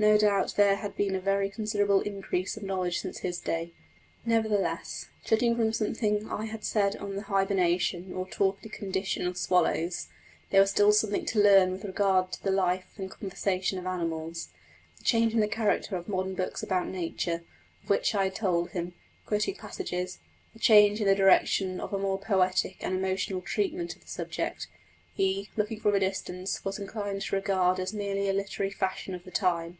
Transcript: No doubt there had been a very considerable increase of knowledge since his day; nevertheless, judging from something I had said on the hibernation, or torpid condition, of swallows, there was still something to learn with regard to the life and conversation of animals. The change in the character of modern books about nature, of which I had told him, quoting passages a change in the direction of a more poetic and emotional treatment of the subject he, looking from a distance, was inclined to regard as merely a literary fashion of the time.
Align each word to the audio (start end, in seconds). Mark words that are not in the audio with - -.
No 0.00 0.16
doubt 0.16 0.54
there 0.56 0.76
had 0.76 0.96
been 0.96 1.14
a 1.14 1.20
very 1.20 1.50
considerable 1.50 2.00
increase 2.00 2.56
of 2.56 2.62
knowledge 2.62 3.00
since 3.00 3.18
his 3.18 3.38
day; 3.38 3.74
nevertheless, 4.24 5.10
judging 5.26 5.54
from 5.56 5.74
something 5.74 6.26
I 6.26 6.46
had 6.46 6.64
said 6.64 6.96
on 6.96 7.16
the 7.16 7.24
hibernation, 7.24 8.14
or 8.14 8.26
torpid 8.26 8.72
condition, 8.72 9.26
of 9.26 9.36
swallows, 9.36 10.08
there 10.48 10.62
was 10.62 10.70
still 10.70 10.92
something 10.92 11.26
to 11.26 11.38
learn 11.38 11.70
with 11.70 11.84
regard 11.84 12.32
to 12.32 12.42
the 12.42 12.50
life 12.50 12.94
and 12.96 13.10
conversation 13.10 13.78
of 13.78 13.84
animals. 13.84 14.48
The 14.96 15.04
change 15.04 15.34
in 15.34 15.40
the 15.40 15.46
character 15.46 15.96
of 15.96 16.08
modern 16.08 16.32
books 16.34 16.62
about 16.62 16.88
nature, 16.88 17.44
of 17.84 17.90
which 17.90 18.14
I 18.14 18.24
had 18.24 18.34
told 18.36 18.70
him, 18.70 18.94
quoting 19.26 19.56
passages 19.56 20.18
a 20.56 20.58
change 20.58 21.02
in 21.02 21.06
the 21.06 21.14
direction 21.14 21.78
of 21.78 21.92
a 21.92 21.98
more 21.98 22.18
poetic 22.18 22.78
and 22.80 22.94
emotional 22.96 23.42
treatment 23.42 23.96
of 23.96 24.00
the 24.00 24.08
subject 24.08 24.66
he, 25.12 25.50
looking 25.58 25.78
from 25.78 25.94
a 25.94 26.00
distance, 26.00 26.64
was 26.64 26.78
inclined 26.78 27.20
to 27.20 27.36
regard 27.36 27.78
as 27.78 27.92
merely 27.92 28.30
a 28.30 28.32
literary 28.32 28.70
fashion 28.70 29.12
of 29.14 29.24
the 29.24 29.30
time. 29.30 29.76